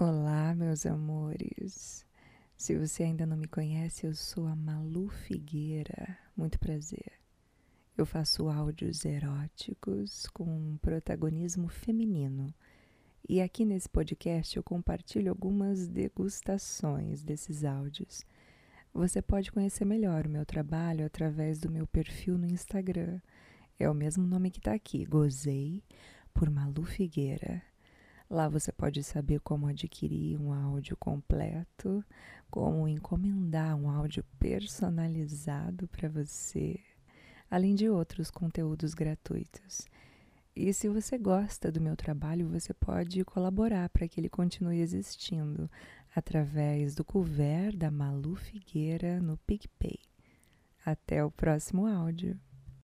Olá, 0.00 0.54
meus 0.54 0.86
amores. 0.86 2.06
Se 2.56 2.78
você 2.78 3.02
ainda 3.02 3.26
não 3.26 3.36
me 3.36 3.48
conhece, 3.48 4.06
eu 4.06 4.14
sou 4.14 4.46
a 4.46 4.54
Malu 4.54 5.08
Figueira. 5.08 6.16
Muito 6.36 6.56
prazer. 6.56 7.14
Eu 7.96 8.06
faço 8.06 8.48
áudios 8.48 9.04
eróticos 9.04 10.28
com 10.28 10.44
um 10.44 10.78
protagonismo 10.80 11.66
feminino. 11.66 12.54
E 13.28 13.40
aqui 13.40 13.64
nesse 13.64 13.88
podcast 13.88 14.56
eu 14.56 14.62
compartilho 14.62 15.30
algumas 15.30 15.88
degustações 15.88 17.24
desses 17.24 17.64
áudios. 17.64 18.24
Você 18.94 19.20
pode 19.20 19.50
conhecer 19.50 19.84
melhor 19.84 20.28
o 20.28 20.30
meu 20.30 20.46
trabalho 20.46 21.04
através 21.04 21.58
do 21.58 21.72
meu 21.72 21.88
perfil 21.88 22.38
no 22.38 22.46
Instagram. 22.46 23.20
É 23.76 23.90
o 23.90 23.94
mesmo 23.94 24.24
nome 24.24 24.52
que 24.52 24.60
está 24.60 24.74
aqui, 24.74 25.04
Gozei 25.04 25.82
por 26.32 26.48
Malu 26.48 26.84
Figueira. 26.84 27.60
Lá 28.30 28.46
você 28.46 28.70
pode 28.70 29.02
saber 29.02 29.40
como 29.40 29.66
adquirir 29.66 30.38
um 30.38 30.52
áudio 30.52 30.96
completo, 30.98 32.04
como 32.50 32.86
encomendar 32.86 33.74
um 33.74 33.88
áudio 33.88 34.22
personalizado 34.38 35.88
para 35.88 36.10
você, 36.10 36.78
além 37.50 37.74
de 37.74 37.88
outros 37.88 38.30
conteúdos 38.30 38.92
gratuitos. 38.92 39.88
E 40.54 40.74
se 40.74 40.88
você 40.88 41.16
gosta 41.16 41.72
do 41.72 41.80
meu 41.80 41.96
trabalho, 41.96 42.48
você 42.48 42.74
pode 42.74 43.24
colaborar 43.24 43.88
para 43.88 44.06
que 44.06 44.20
ele 44.20 44.28
continue 44.28 44.80
existindo 44.80 45.70
através 46.14 46.94
do 46.94 47.04
couvert 47.04 47.76
da 47.76 47.90
Malu 47.90 48.34
Figueira 48.34 49.20
no 49.20 49.38
PicPay. 49.38 50.00
Até 50.84 51.24
o 51.24 51.30
próximo 51.30 51.86
áudio. 51.86 52.38